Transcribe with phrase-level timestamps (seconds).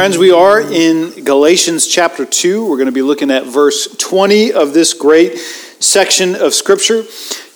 [0.00, 2.66] Friends, we are in Galatians chapter 2.
[2.66, 7.04] We're going to be looking at verse 20 of this great section of Scripture.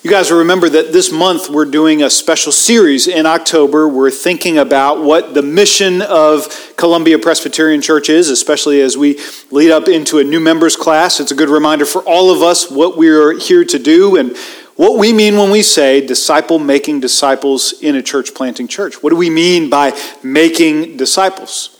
[0.03, 3.87] You guys will remember that this month we're doing a special series in October.
[3.87, 9.19] We're thinking about what the mission of Columbia Presbyterian Church is, especially as we
[9.49, 11.19] lead up into a new members class.
[11.19, 14.37] It's a good reminder for all of us what we're here to do and
[14.75, 19.01] what we mean when we say disciple making disciples in a church planting church.
[19.01, 21.74] What do we mean by making disciples?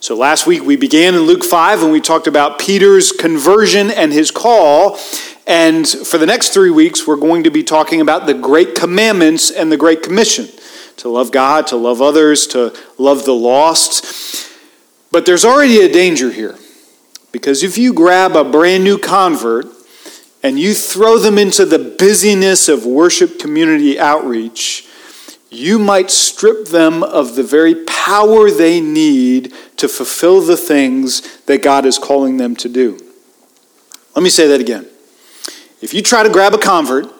[0.00, 4.12] So last week we began in Luke 5 and we talked about Peter's conversion and
[4.12, 4.96] his call.
[5.44, 9.50] And for the next three weeks, we're going to be talking about the great commandments
[9.50, 10.46] and the great commission
[10.98, 14.48] to love God, to love others, to love the lost.
[15.10, 16.56] But there's already a danger here.
[17.32, 19.66] Because if you grab a brand new convert
[20.44, 24.87] and you throw them into the busyness of worship community outreach,
[25.50, 31.62] you might strip them of the very power they need to fulfill the things that
[31.62, 32.98] God is calling them to do.
[34.14, 34.86] Let me say that again.
[35.80, 37.12] If you try to grab a convert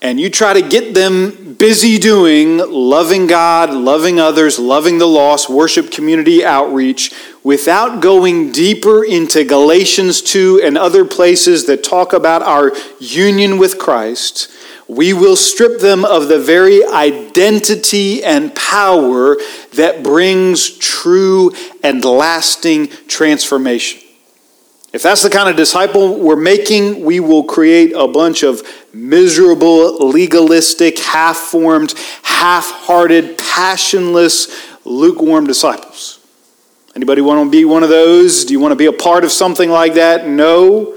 [0.00, 5.50] and you try to get them busy doing loving God, loving others, loving the lost,
[5.50, 12.42] worship community outreach, without going deeper into Galatians 2 and other places that talk about
[12.42, 14.48] our union with Christ,
[14.88, 19.36] we will strip them of the very identity and power
[19.74, 21.52] that brings true
[21.82, 24.00] and lasting transformation.
[24.92, 28.60] If that's the kind of disciple we're making, we will create a bunch of
[28.92, 36.18] miserable, legalistic, half formed, half hearted, passionless, lukewarm disciples.
[36.94, 38.44] Anybody want to be one of those?
[38.44, 40.28] Do you want to be a part of something like that?
[40.28, 40.94] No.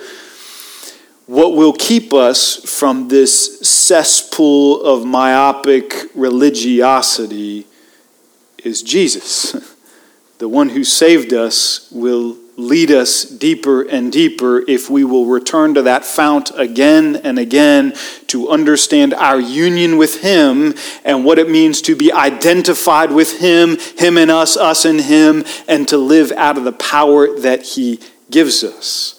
[1.26, 7.66] What will keep us from this cesspool of myopic religiosity
[8.64, 9.56] is Jesus.
[10.38, 15.74] The one who saved us will lead us deeper and deeper if we will return
[15.76, 17.94] to that fount again and again
[18.28, 20.74] to understand our union with Him
[21.06, 25.46] and what it means to be identified with Him, Him and us, us and Him,
[25.70, 29.15] and to live out of the power that He gives us.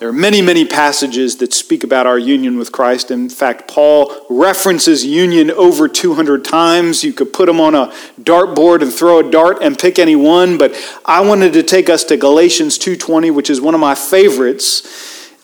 [0.00, 3.10] There are many, many passages that speak about our union with Christ.
[3.10, 7.04] In fact, Paul references union over 200 times.
[7.04, 10.56] You could put them on a dartboard and throw a dart and pick any one,
[10.56, 10.74] but
[11.04, 14.82] I wanted to take us to Galatians 2:20, which is one of my favorites.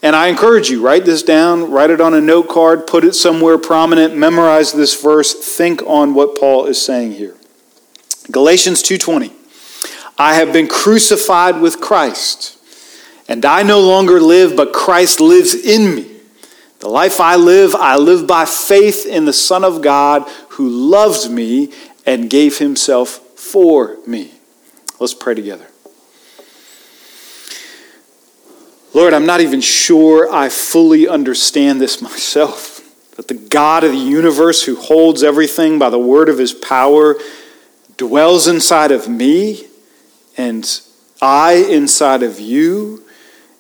[0.03, 3.15] And I encourage you, write this down, write it on a note card, put it
[3.15, 7.35] somewhere prominent, memorize this verse, think on what Paul is saying here.
[8.31, 9.33] Galatians 2:20.
[10.17, 12.56] I have been crucified with Christ.
[13.29, 16.17] And I no longer live, but Christ lives in me.
[16.79, 21.29] The life I live, I live by faith in the Son of God who loves
[21.29, 21.73] me
[22.05, 24.33] and gave himself for me.
[25.01, 25.67] Let's pray together.
[28.95, 32.75] Lord, I'm not even sure I fully understand this myself.
[33.17, 37.17] That the God of the universe, who holds everything by the word of his power,
[37.97, 39.67] dwells inside of me
[40.37, 40.81] and
[41.23, 43.06] I inside of you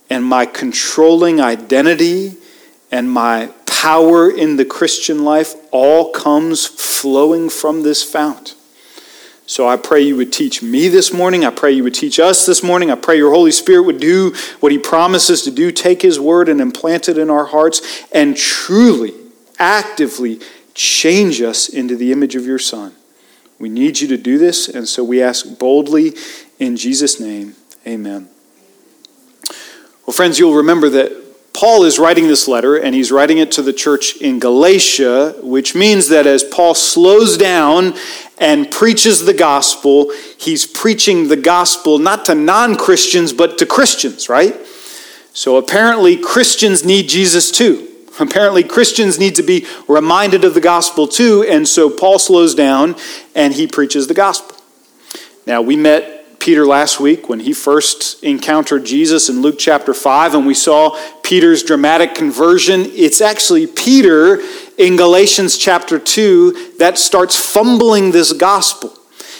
[0.09, 2.37] and my controlling identity
[2.91, 8.55] and my power in the Christian life all comes flowing from this fount.
[9.47, 11.45] So I pray you would teach me this morning.
[11.45, 12.91] I pray you would teach us this morning.
[12.91, 16.49] I pray your Holy Spirit would do what he promises to do take his word
[16.49, 17.81] and implant it in our hearts
[18.13, 19.15] and truly,
[19.59, 20.41] actively
[20.75, 22.93] change us into the image of your Son.
[23.59, 26.15] We need you to do this, and so we ask boldly
[26.59, 27.55] in Jesus' name.
[27.87, 28.29] Amen.
[30.07, 33.63] Well, friends, you'll remember that Paul is writing this letter, and he's writing it to
[33.63, 37.95] the church in Galatia, which means that as Paul slows down
[38.39, 44.29] and preaches the gospel, he's preaching the gospel not to non Christians, but to Christians,
[44.29, 44.55] right?
[45.33, 47.89] So apparently, Christians need Jesus too.
[48.21, 52.95] Apparently, Christians need to be reminded of the gospel too, and so Paul slows down
[53.35, 54.57] and he preaches the gospel.
[55.49, 60.35] Now, we met Peter last week when he first encountered Jesus in Luke chapter 5,
[60.35, 62.83] and we saw Peter's dramatic conversion.
[62.87, 64.41] It's actually Peter
[64.79, 68.96] in Galatians chapter 2 that starts fumbling this gospel.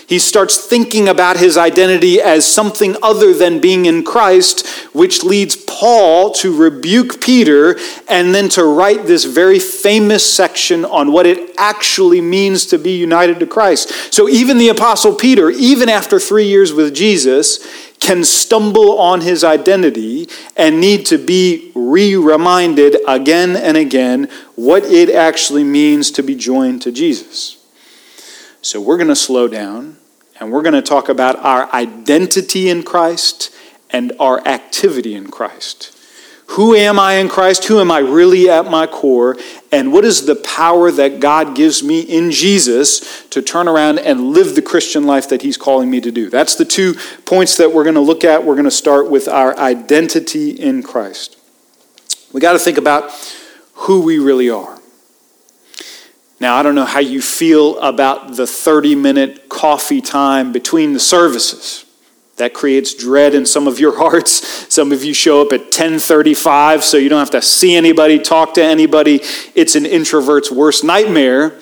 [0.07, 4.65] He starts thinking about his identity as something other than being in Christ,
[4.95, 7.77] which leads Paul to rebuke Peter
[8.07, 12.97] and then to write this very famous section on what it actually means to be
[12.97, 14.15] united to Christ.
[14.15, 17.67] So even the Apostle Peter, even after three years with Jesus,
[17.99, 24.85] can stumble on his identity and need to be re reminded again and again what
[24.85, 27.56] it actually means to be joined to Jesus.
[28.67, 29.97] So we're going to slow down
[30.41, 33.55] and we're going to talk about our identity in Christ
[33.91, 35.97] and our activity in Christ.
[36.49, 37.67] Who am I in Christ?
[37.67, 39.37] Who am I really at my core?
[39.71, 44.33] And what is the power that God gives me in Jesus to turn around and
[44.33, 46.29] live the Christian life that He's calling me to do?
[46.29, 48.45] That's the two points that we're going to look at.
[48.45, 51.39] We're going to start with our identity in Christ.
[52.33, 53.13] We got to think about
[53.75, 54.76] who we really are.
[56.39, 61.01] Now, I don't know how you feel about the 30 minute coffee time between the
[61.01, 61.85] services.
[62.37, 64.73] That creates dread in some of your hearts.
[64.73, 68.55] Some of you show up at 10:35 so you don't have to see anybody, talk
[68.55, 69.23] to anybody.
[69.55, 71.59] It's an introvert's worst nightmare.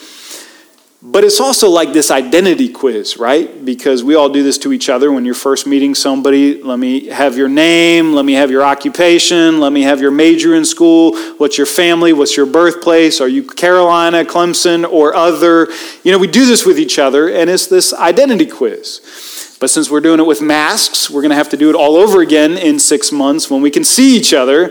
[1.06, 3.62] But it's also like this identity quiz, right?
[3.62, 6.62] Because we all do this to each other when you're first meeting somebody.
[6.62, 10.55] Let me have your name, let me have your occupation, let me have your major
[10.55, 15.69] in school, what's your family, what's your birthplace, are you Carolina, Clemson, or other?
[16.05, 19.34] You know, we do this with each other, and it's this identity quiz.
[19.65, 21.97] But since we're doing it with masks, we're going to have to do it all
[21.97, 24.71] over again in six months when we can see each other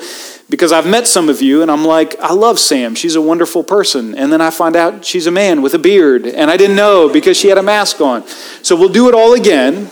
[0.52, 2.94] because I've met some of you and I'm like, I love Sam.
[2.94, 4.14] She's a wonderful person.
[4.14, 6.28] And then I find out she's a man with a beard.
[6.28, 8.28] And I didn't know because she had a mask on.
[8.62, 9.90] So we'll do it all again.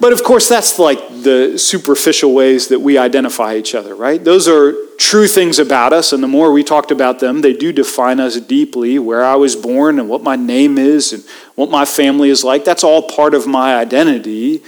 [0.00, 4.24] But of course, that's like the superficial ways that we identify each other, right?
[4.24, 6.12] Those are true things about us.
[6.12, 9.56] And the more we talked about them, they do define us deeply where I was
[9.56, 11.24] born and what my name is and
[11.54, 12.64] what my family is like.
[12.64, 14.62] That's all part of my identity.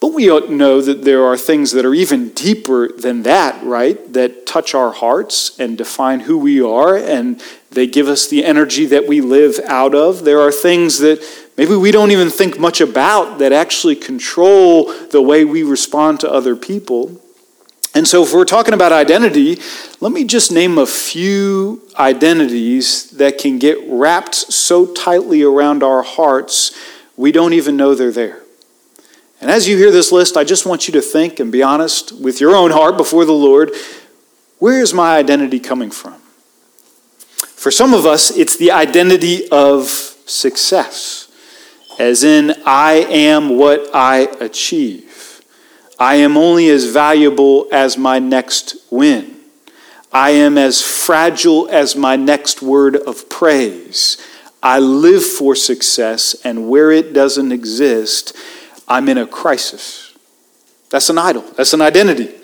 [0.00, 4.12] But we know that there are things that are even deeper than that, right?
[4.12, 8.84] That touch our hearts and define who we are, and they give us the energy
[8.86, 10.24] that we live out of.
[10.24, 11.24] There are things that
[11.56, 16.30] maybe we don't even think much about that actually control the way we respond to
[16.30, 17.18] other people.
[17.94, 19.60] And so, if we're talking about identity,
[20.00, 26.02] let me just name a few identities that can get wrapped so tightly around our
[26.02, 26.76] hearts
[27.16, 28.42] we don't even know they're there.
[29.40, 32.12] And as you hear this list, I just want you to think and be honest
[32.20, 33.70] with your own heart before the Lord
[34.64, 36.14] where is my identity coming from?
[37.36, 41.30] For some of us, it's the identity of success,
[41.98, 45.03] as in, I am what I achieve.
[45.98, 49.36] I am only as valuable as my next win.
[50.12, 54.16] I am as fragile as my next word of praise.
[54.62, 58.36] I live for success, and where it doesn't exist,
[58.88, 60.14] I'm in a crisis.
[60.90, 62.34] That's an idol, that's an identity.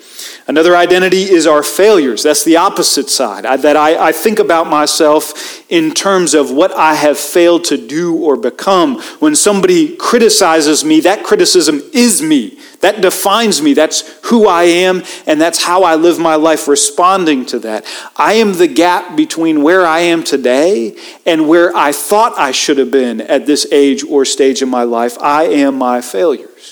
[0.47, 2.23] Another identity is our failures.
[2.23, 3.45] That's the opposite side.
[3.45, 7.77] I, that I, I think about myself in terms of what I have failed to
[7.77, 8.99] do or become.
[9.19, 12.59] When somebody criticizes me, that criticism is me.
[12.81, 13.73] That defines me.
[13.73, 17.85] That's who I am, and that's how I live my life responding to that.
[18.17, 22.79] I am the gap between where I am today and where I thought I should
[22.79, 25.17] have been at this age or stage in my life.
[25.21, 26.70] I am my failures.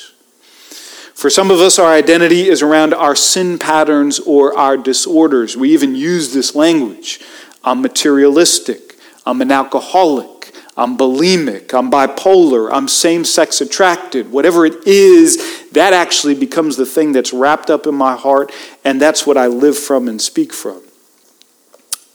[1.19, 5.57] For some of us, our identity is around our sin patterns or our disorders.
[5.57, 7.19] We even use this language.
[7.62, 8.95] I'm materialistic.
[9.25, 10.56] I'm an alcoholic.
[10.77, 14.31] I'm bulimic, I'm bipolar, I'm same sex attracted.
[14.31, 18.54] Whatever it is, that actually becomes the thing that's wrapped up in my heart,
[18.86, 20.81] and that's what I live from and speak from.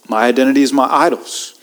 [0.08, 1.60] My identity is my idols.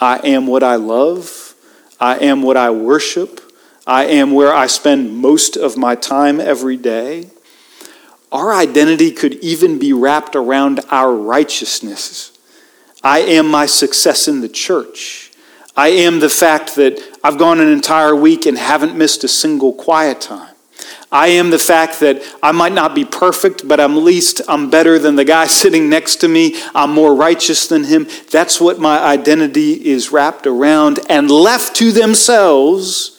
[0.00, 1.54] I am what I love,
[2.00, 3.42] I am what I worship,
[3.88, 7.30] I am where I spend most of my time every day.
[8.30, 12.38] Our identity could even be wrapped around our righteousness.
[13.02, 15.32] I am my success in the church.
[15.74, 19.72] I am the fact that I've gone an entire week and haven't missed a single
[19.72, 20.54] quiet time.
[21.10, 24.98] I am the fact that I might not be perfect, but I'm least I'm better
[24.98, 26.60] than the guy sitting next to me.
[26.74, 28.06] I'm more righteous than him.
[28.30, 33.17] That's what my identity is wrapped around and left to themselves.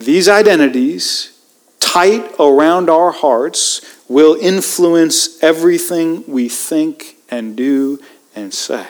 [0.00, 1.38] These identities
[1.78, 8.00] tight around our hearts will influence everything we think and do
[8.34, 8.86] and say.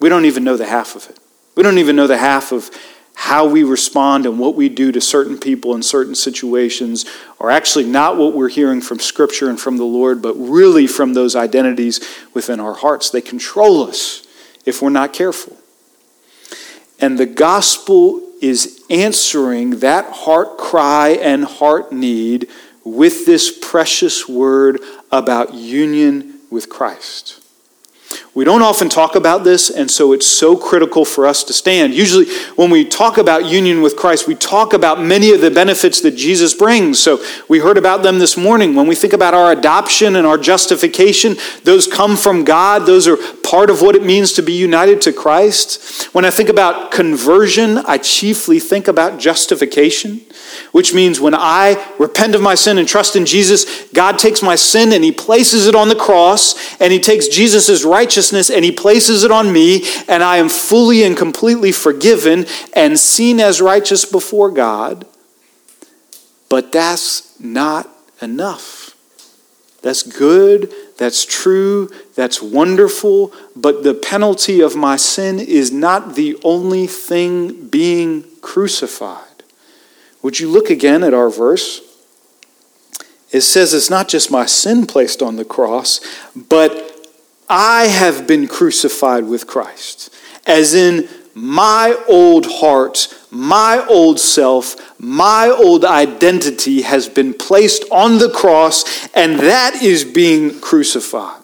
[0.00, 1.18] We don't even know the half of it.
[1.54, 2.70] We don't even know the half of
[3.14, 7.04] how we respond and what we do to certain people in certain situations
[7.38, 11.12] are actually not what we're hearing from Scripture and from the Lord, but really from
[11.12, 12.00] those identities
[12.32, 13.10] within our hearts.
[13.10, 14.26] They control us
[14.64, 15.59] if we're not careful.
[17.00, 22.48] And the gospel is answering that heart cry and heart need
[22.84, 24.80] with this precious word
[25.10, 27.40] about union with Christ.
[28.34, 31.94] We don't often talk about this, and so it's so critical for us to stand.
[31.94, 36.00] Usually, when we talk about union with Christ, we talk about many of the benefits
[36.02, 37.00] that Jesus brings.
[37.00, 38.74] So, we heard about them this morning.
[38.74, 42.86] When we think about our adoption and our justification, those come from God.
[42.86, 43.16] Those are
[43.50, 46.08] part of what it means to be united to Christ.
[46.14, 50.20] When I think about conversion, I chiefly think about justification,
[50.70, 54.54] which means when I repent of my sin and trust in Jesus, God takes my
[54.54, 58.72] sin and He places it on the cross, and He takes Jesus' righteousness and he
[58.72, 64.04] places it on me, and I am fully and completely forgiven and seen as righteous
[64.04, 65.06] before God.
[66.48, 67.88] But that's not
[68.20, 68.96] enough.
[69.82, 76.38] That's good, that's true, that's wonderful, but the penalty of my sin is not the
[76.44, 79.42] only thing being crucified.
[80.20, 81.80] Would you look again at our verse?
[83.32, 86.02] It says it's not just my sin placed on the cross,
[86.36, 87.08] but
[87.48, 90.14] I have been crucified with Christ,
[90.46, 98.18] as in my old heart, my old self, my old identity has been placed on
[98.18, 101.42] the cross, and that is being crucified.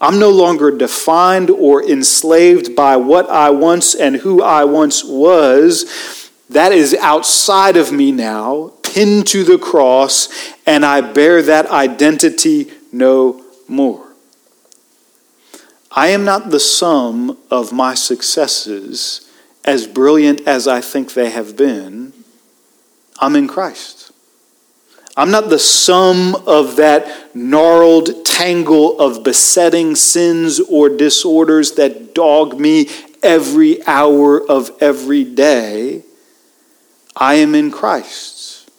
[0.00, 6.30] I'm no longer defined or enslaved by what I once and who I once was.
[6.48, 10.28] That is outside of me now, pinned to the cross,
[10.66, 14.09] and I bear that identity no more.
[15.92, 19.28] I am not the sum of my successes,
[19.64, 22.12] as brilliant as I think they have been.
[23.18, 24.12] I'm in Christ.
[25.16, 32.58] I'm not the sum of that gnarled tangle of besetting sins or disorders that dog
[32.58, 32.88] me
[33.22, 36.04] every hour of every day.
[37.16, 38.70] I am in Christ.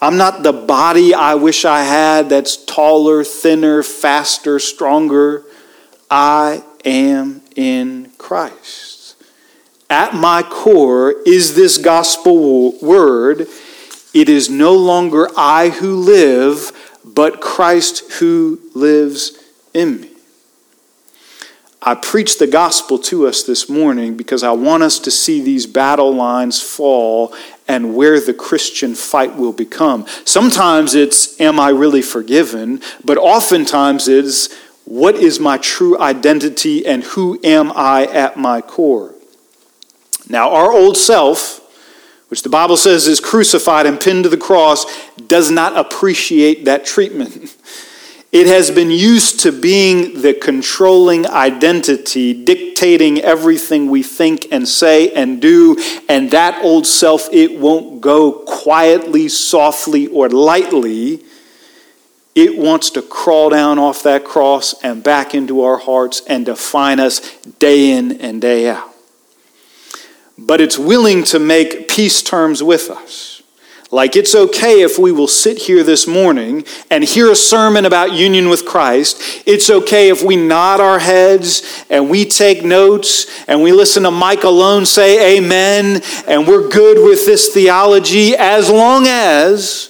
[0.00, 5.44] I'm not the body I wish I had that's taller, thinner, faster, stronger.
[6.10, 9.16] I am in Christ.
[9.90, 13.46] At my core is this gospel word.
[14.14, 16.72] It is no longer I who live,
[17.04, 19.38] but Christ who lives
[19.72, 20.10] in me.
[21.80, 25.64] I preach the gospel to us this morning because I want us to see these
[25.64, 27.34] battle lines fall
[27.68, 30.06] and where the Christian fight will become.
[30.24, 32.80] Sometimes it's, Am I really forgiven?
[33.04, 34.48] But oftentimes it's,
[34.88, 39.14] what is my true identity and who am I at my core?
[40.30, 41.60] Now, our old self,
[42.28, 44.86] which the Bible says is crucified and pinned to the cross,
[45.26, 47.54] does not appreciate that treatment.
[48.32, 55.12] It has been used to being the controlling identity, dictating everything we think and say
[55.12, 55.76] and do,
[56.08, 61.24] and that old self, it won't go quietly, softly, or lightly
[62.42, 67.00] it wants to crawl down off that cross and back into our hearts and define
[67.00, 67.20] us
[67.58, 68.94] day in and day out.
[70.36, 73.38] But it's willing to make peace terms with us.
[73.90, 78.12] Like it's okay if we will sit here this morning and hear a sermon about
[78.12, 79.42] union with Christ.
[79.46, 84.10] It's okay if we nod our heads and we take notes and we listen to
[84.10, 89.88] Mike alone say amen and we're good with this theology as long as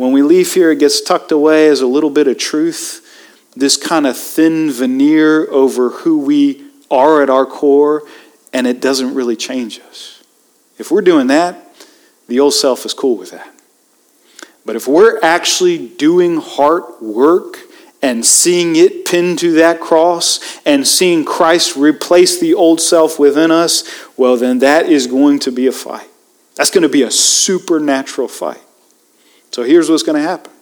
[0.00, 3.06] when we leave here, it gets tucked away as a little bit of truth,
[3.54, 8.04] this kind of thin veneer over who we are at our core,
[8.50, 10.24] and it doesn't really change us.
[10.78, 11.66] If we're doing that,
[12.28, 13.52] the old self is cool with that.
[14.64, 17.58] But if we're actually doing heart work
[18.00, 23.50] and seeing it pinned to that cross and seeing Christ replace the old self within
[23.50, 23.84] us,
[24.16, 26.08] well, then that is going to be a fight.
[26.54, 28.62] That's going to be a supernatural fight.
[29.50, 30.52] So here's what's going to happen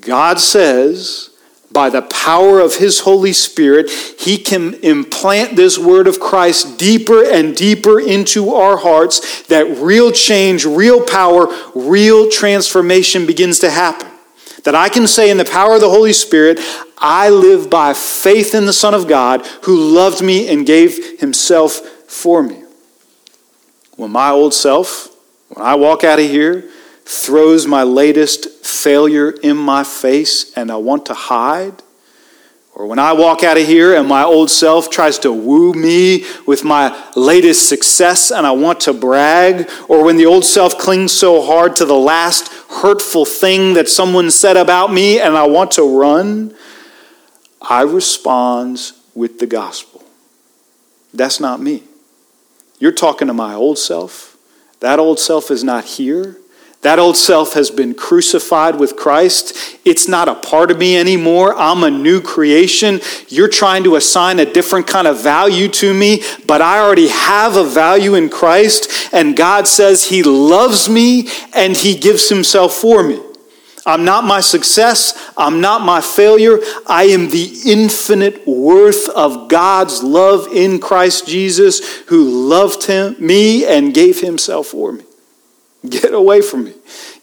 [0.00, 1.30] God says,
[1.70, 7.24] by the power of His Holy Spirit, He can implant this word of Christ deeper
[7.24, 14.08] and deeper into our hearts, that real change, real power, real transformation begins to happen.
[14.64, 16.58] That I can say, in the power of the Holy Spirit,
[16.98, 21.78] I live by faith in the Son of God who loved me and gave Himself
[22.08, 22.62] for me.
[23.96, 25.14] When my old self,
[25.48, 26.68] when I walk out of here,
[27.08, 31.82] throws my latest failure in my face and I want to hide.
[32.74, 36.26] Or when I walk out of here and my old self tries to woo me
[36.46, 39.70] with my latest success and I want to brag.
[39.88, 44.30] Or when the old self clings so hard to the last hurtful thing that someone
[44.30, 46.54] said about me and I want to run.
[47.62, 50.04] I respond with the gospel.
[51.14, 51.84] That's not me.
[52.78, 54.36] You're talking to my old self.
[54.80, 56.36] That old self is not here.
[56.82, 59.78] That old self has been crucified with Christ.
[59.84, 61.52] It's not a part of me anymore.
[61.56, 63.00] I'm a new creation.
[63.26, 67.56] You're trying to assign a different kind of value to me, but I already have
[67.56, 69.12] a value in Christ.
[69.12, 73.20] And God says He loves me and He gives Himself for me.
[73.84, 75.32] I'm not my success.
[75.36, 76.58] I'm not my failure.
[76.86, 83.64] I am the infinite worth of God's love in Christ Jesus, who loved him, me
[83.66, 85.07] and gave himself for me.
[85.90, 86.74] Get away from me.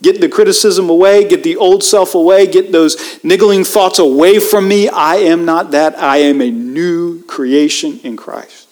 [0.02, 1.28] Get the criticism away.
[1.28, 2.48] Get the old self away.
[2.48, 4.90] Get those niggling thoughts away from me.
[4.90, 5.98] I am not that.
[5.98, 8.68] I am a new creation in Christ.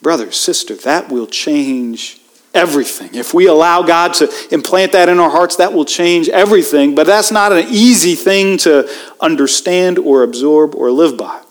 [0.00, 2.20] Brother, sister, that will change
[2.54, 3.14] everything.
[3.14, 6.94] If we allow God to implant that in our hearts, that will change everything.
[6.94, 8.88] But that's not an easy thing to
[9.20, 11.42] understand or absorb or live by.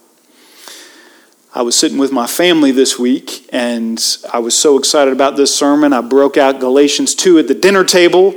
[1.58, 4.00] I was sitting with my family this week and
[4.32, 5.92] I was so excited about this sermon.
[5.92, 8.36] I broke out Galatians 2 at the dinner table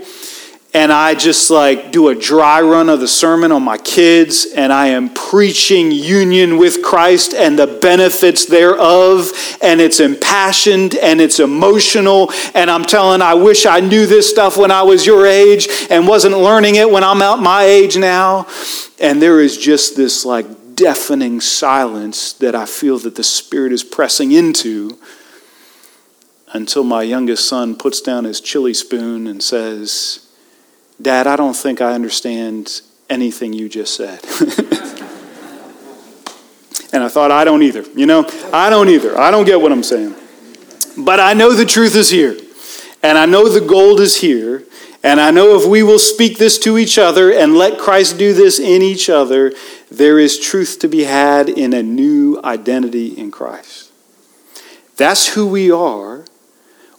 [0.72, 4.72] and I just like do a dry run of the sermon on my kids and
[4.72, 11.40] I am preaching union with Christ and the benefits thereof and it's impassioned and it's
[11.40, 15.68] emotional and I'm telling I wish I knew this stuff when I was your age
[15.90, 18.46] and wasn't learning it when I'm out my age now
[18.98, 20.46] and there is just this like
[20.80, 24.98] deafening silence that I feel that the Spirit is pressing into
[26.54, 30.26] until my youngest son puts down his chili spoon and says,
[31.00, 34.20] Dad, I don't think I understand anything you just said.
[36.94, 37.84] and I thought, I don't either.
[37.94, 39.18] You know, I don't either.
[39.18, 40.14] I don't get what I'm saying.
[40.96, 42.38] But I know the truth is here.
[43.02, 44.64] And I know the gold is here.
[45.02, 48.34] And I know if we will speak this to each other and let Christ do
[48.34, 49.52] this in each other,
[49.90, 53.90] there is truth to be had in a new identity in Christ.
[54.96, 56.24] That's who we are.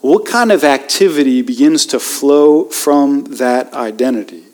[0.00, 4.44] What kind of activity begins to flow from that identity?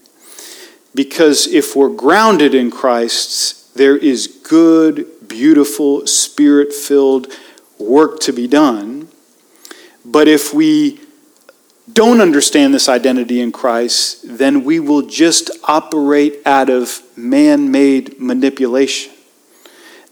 [0.94, 7.28] Because if we're grounded in Christ, there is good, beautiful, spirit filled
[7.78, 9.08] work to be done.
[10.04, 11.00] But if we
[11.98, 18.20] don't understand this identity in Christ, then we will just operate out of man made
[18.20, 19.12] manipulation.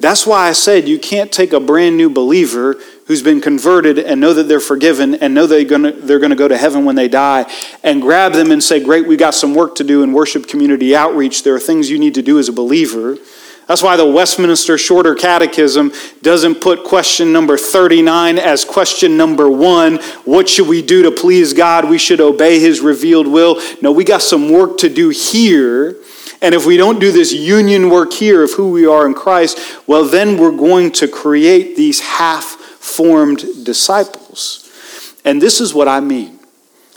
[0.01, 2.75] That's why I said you can't take a brand new believer
[3.07, 6.37] who's been converted and know that they're forgiven and know they're going they're going to
[6.37, 7.49] go to heaven when they die
[7.85, 10.97] and grab them and say, Great, we got some work to do in worship community
[10.97, 11.45] outreach.
[11.45, 13.17] There are things you need to do as a believer.
[13.67, 19.97] That's why the Westminster Shorter Catechism doesn't put question number 39 as question number one
[20.25, 21.89] What should we do to please God?
[21.89, 23.61] We should obey His revealed will.
[23.83, 25.97] No, we got some work to do here.
[26.43, 29.59] And if we don't do this union work here of who we are in Christ,
[29.87, 34.71] well, then we're going to create these half formed disciples.
[35.25, 36.39] And this is what I mean.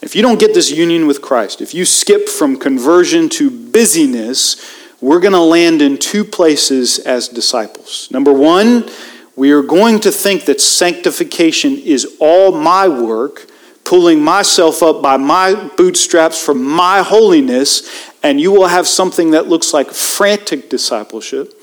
[0.04, 4.79] If you don't get this union with Christ, if you skip from conversion to busyness,
[5.02, 8.10] we're going to land in two places as disciples.
[8.12, 8.90] Number one,
[9.36, 13.48] we are going to think that sanctification is all my work,
[13.86, 19.48] pulling myself up by my bootstraps for my holiness, and you will have something that
[19.48, 21.54] looks like frantic discipleship.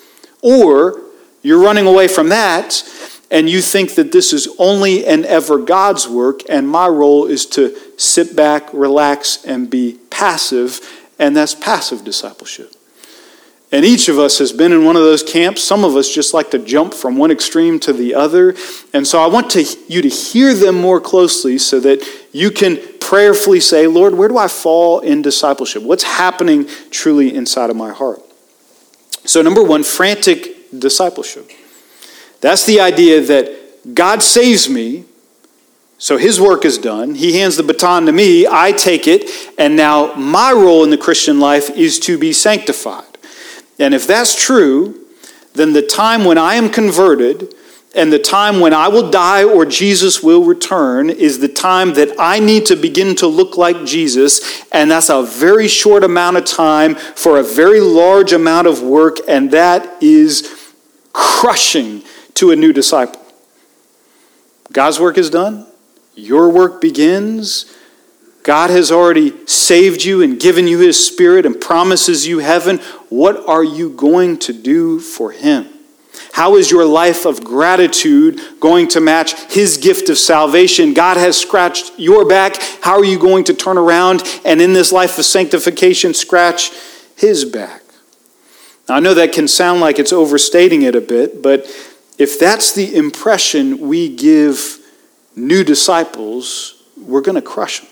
[0.40, 1.02] Or
[1.42, 2.82] you're running away from that,
[3.30, 7.44] and you think that this is only and ever God's work, and my role is
[7.46, 10.80] to sit back, relax, and be passive,
[11.18, 12.72] and that's passive discipleship.
[13.72, 15.62] And each of us has been in one of those camps.
[15.62, 18.54] Some of us just like to jump from one extreme to the other.
[18.92, 22.78] And so I want to, you to hear them more closely so that you can
[23.00, 25.82] prayerfully say, Lord, where do I fall in discipleship?
[25.82, 28.20] What's happening truly inside of my heart?
[29.24, 31.50] So, number one, frantic discipleship.
[32.40, 35.04] That's the idea that God saves me,
[35.98, 37.14] so his work is done.
[37.14, 40.98] He hands the baton to me, I take it, and now my role in the
[40.98, 43.15] Christian life is to be sanctified.
[43.78, 45.06] And if that's true,
[45.54, 47.54] then the time when I am converted
[47.94, 52.14] and the time when I will die or Jesus will return is the time that
[52.18, 54.62] I need to begin to look like Jesus.
[54.70, 59.16] And that's a very short amount of time for a very large amount of work.
[59.26, 60.74] And that is
[61.14, 62.02] crushing
[62.34, 63.22] to a new disciple.
[64.72, 65.66] God's work is done,
[66.14, 67.72] your work begins.
[68.46, 72.78] God has already saved you and given you His Spirit and promises you heaven.
[73.08, 75.68] What are you going to do for Him?
[76.30, 80.94] How is your life of gratitude going to match His gift of salvation?
[80.94, 82.54] God has scratched your back.
[82.82, 86.70] How are you going to turn around and in this life of sanctification scratch
[87.16, 87.82] His back?
[88.88, 91.64] Now, I know that can sound like it's overstating it a bit, but
[92.16, 94.78] if that's the impression we give
[95.34, 97.90] new disciples, we're going to crush them.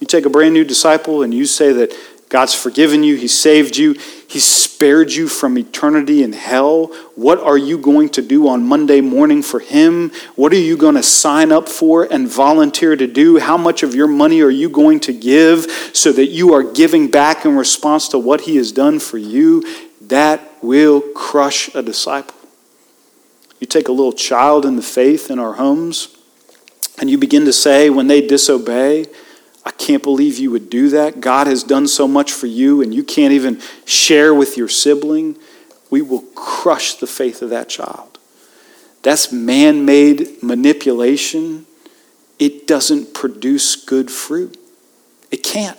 [0.00, 1.92] You take a brand new disciple and you say that
[2.28, 3.94] God's forgiven you, He saved you,
[4.28, 6.88] He spared you from eternity in hell.
[7.14, 10.12] What are you going to do on Monday morning for Him?
[10.36, 13.38] What are you going to sign up for and volunteer to do?
[13.38, 17.10] How much of your money are you going to give so that you are giving
[17.10, 19.64] back in response to what He has done for you?
[20.02, 22.34] That will crush a disciple.
[23.58, 26.16] You take a little child in the faith in our homes,
[27.00, 29.06] and you begin to say, when they disobey,
[29.68, 31.20] I can't believe you would do that.
[31.20, 35.36] God has done so much for you, and you can't even share with your sibling.
[35.90, 38.18] We will crush the faith of that child.
[39.02, 41.66] That's man made manipulation.
[42.38, 44.56] It doesn't produce good fruit.
[45.30, 45.78] It can't.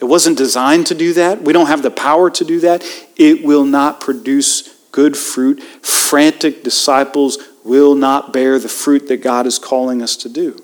[0.00, 1.40] It wasn't designed to do that.
[1.40, 2.84] We don't have the power to do that.
[3.16, 5.62] It will not produce good fruit.
[5.62, 10.60] Frantic disciples will not bear the fruit that God is calling us to do.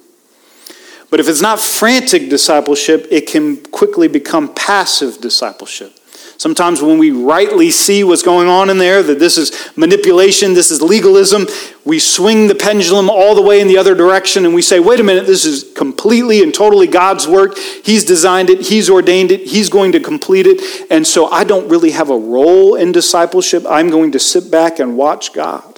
[1.10, 5.92] But if it's not frantic discipleship, it can quickly become passive discipleship.
[6.38, 10.70] Sometimes when we rightly see what's going on in there, that this is manipulation, this
[10.70, 11.46] is legalism,
[11.84, 15.00] we swing the pendulum all the way in the other direction and we say, wait
[15.00, 17.56] a minute, this is completely and totally God's work.
[17.56, 20.60] He's designed it, He's ordained it, He's going to complete it.
[20.90, 23.64] And so I don't really have a role in discipleship.
[23.68, 25.75] I'm going to sit back and watch God.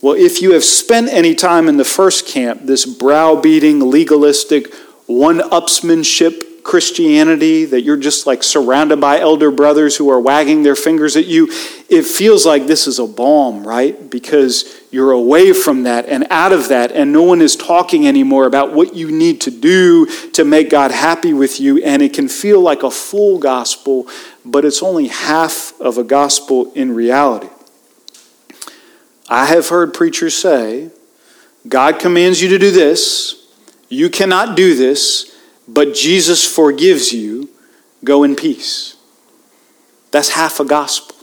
[0.00, 4.72] Well, if you have spent any time in the first camp, this browbeating, legalistic,
[5.06, 10.76] one upsmanship Christianity, that you're just like surrounded by elder brothers who are wagging their
[10.76, 11.48] fingers at you,
[11.88, 14.08] it feels like this is a balm, right?
[14.08, 18.46] Because you're away from that and out of that, and no one is talking anymore
[18.46, 22.28] about what you need to do to make God happy with you, and it can
[22.28, 24.06] feel like a full gospel,
[24.44, 27.48] but it's only half of a gospel in reality.
[29.28, 30.90] I have heard preachers say,
[31.66, 33.46] God commands you to do this,
[33.88, 35.36] you cannot do this,
[35.66, 37.50] but Jesus forgives you,
[38.04, 38.96] go in peace.
[40.10, 41.16] That's half a gospel.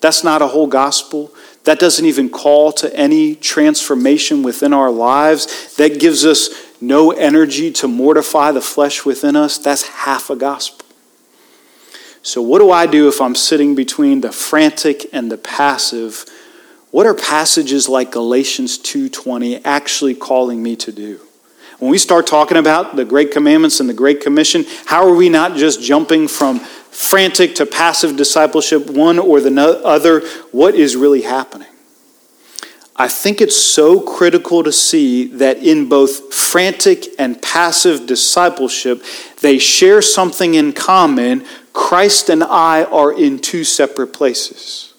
[0.00, 1.32] That's not a whole gospel.
[1.64, 5.74] That doesn't even call to any transformation within our lives.
[5.76, 6.48] That gives us
[6.80, 9.58] no energy to mortify the flesh within us.
[9.58, 10.86] That's half a gospel.
[12.22, 16.24] So, what do I do if I'm sitting between the frantic and the passive?
[16.90, 21.20] What are passages like Galatians 2:20 actually calling me to do?
[21.78, 25.28] When we start talking about the great commandments and the great commission, how are we
[25.28, 30.20] not just jumping from frantic to passive discipleship one or the other?
[30.50, 31.68] What is really happening?
[32.96, 39.02] I think it's so critical to see that in both frantic and passive discipleship,
[39.40, 41.46] they share something in common.
[41.72, 44.92] Christ and I are in two separate places.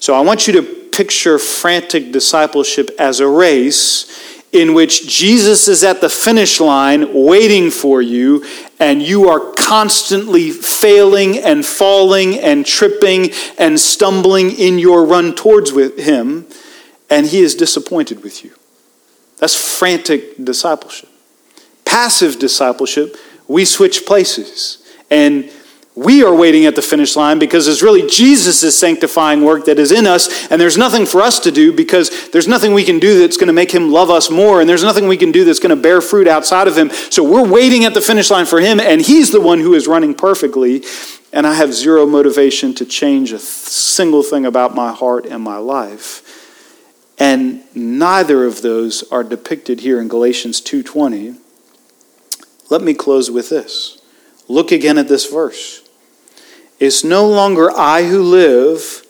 [0.00, 4.08] So I want you to picture frantic discipleship as a race
[4.52, 8.44] in which Jesus is at the finish line waiting for you,
[8.78, 15.72] and you are constantly failing and falling and tripping and stumbling in your run towards
[15.72, 16.46] with him,
[17.08, 18.52] and he is disappointed with you.
[19.38, 21.08] That's frantic discipleship.
[21.86, 23.16] Passive discipleship,
[23.48, 24.86] we switch places.
[25.10, 25.50] And
[25.94, 29.92] we are waiting at the finish line because it's really Jesus' sanctifying work that is
[29.92, 33.18] in us, and there's nothing for us to do because there's nothing we can do
[33.18, 35.58] that's going to make him love us more, and there's nothing we can do that's
[35.58, 36.90] going to bear fruit outside of him.
[37.10, 39.86] So we're waiting at the finish line for him, and he's the one who is
[39.86, 40.82] running perfectly,
[41.30, 45.58] and I have zero motivation to change a single thing about my heart and my
[45.58, 46.22] life.
[47.18, 51.36] And neither of those are depicted here in Galatians 2:20.
[52.70, 53.98] Let me close with this.
[54.48, 55.81] Look again at this verse.
[56.82, 59.06] It's no longer I who live,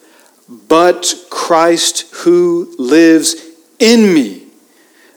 [0.47, 3.35] but Christ who lives
[3.79, 4.43] in me.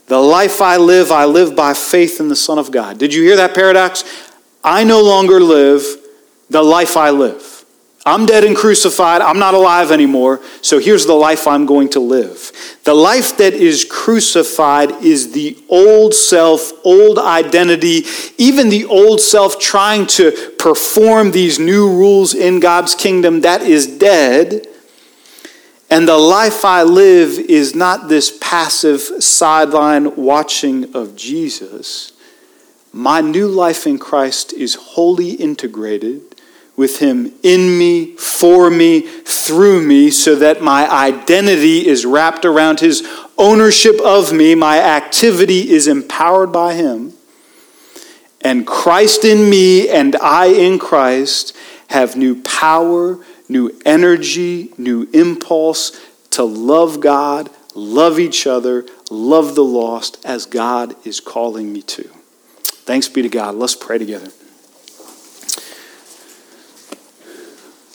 [0.07, 2.97] The life I live, I live by faith in the Son of God.
[2.97, 4.05] Did you hear that paradox?
[4.64, 5.85] I no longer live
[6.49, 7.56] the life I live.
[8.07, 9.21] I'm dead and crucified.
[9.21, 10.40] I'm not alive anymore.
[10.62, 12.53] So here's the life I'm going to live.
[12.85, 18.05] The life that is crucified is the old self, old identity,
[18.38, 23.40] even the old self trying to perform these new rules in God's kingdom.
[23.40, 24.69] That is dead.
[25.90, 32.12] And the life I live is not this passive sideline watching of Jesus.
[32.92, 36.36] My new life in Christ is wholly integrated
[36.77, 42.81] with Him in me, for me, through me, so that my identity is wrapped around
[42.81, 43.07] His
[43.39, 44.55] ownership of me.
[44.55, 47.15] My activity is empowered by Him.
[48.43, 51.57] And Christ in me and I in Christ
[51.89, 55.99] have new power, new energy, new impulse
[56.31, 62.05] to love God, love each other, love the lost as God is calling me to.
[62.62, 63.55] Thanks be to God.
[63.55, 64.31] Let's pray together.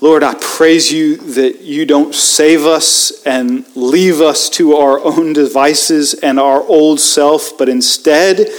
[0.03, 5.33] Lord, I praise you that you don't save us and leave us to our own
[5.33, 8.49] devices and our old self, but instead,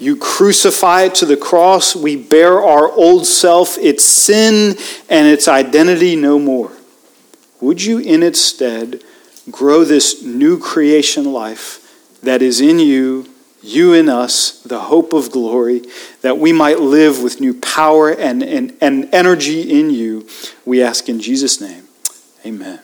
[0.00, 1.94] you crucify it to the cross.
[1.94, 4.76] We bear our old self, its sin,
[5.10, 6.72] and its identity no more.
[7.60, 9.02] Would you, in its stead,
[9.50, 13.28] grow this new creation life that is in you,
[13.62, 15.82] you in us, the hope of glory,
[16.22, 20.28] that we might live with new power and, and, and energy in you?
[20.64, 21.88] We ask in Jesus' name.
[22.44, 22.80] Amen.